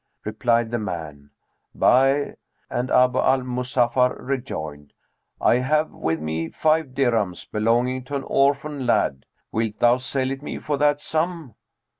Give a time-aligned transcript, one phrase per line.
[0.25, 1.29] Replied the man,
[1.75, 2.33] 'Buy,'
[2.71, 4.93] and Abu al Muzaffar rejoined,
[5.39, 9.27] 'I have with me five dirhams, belonging to an orphan lad.
[9.51, 11.53] Wilt thou sell it me for that sum?'